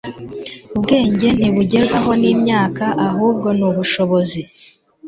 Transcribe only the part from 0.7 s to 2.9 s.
ubwenge ntibugerwaho n'imyaka,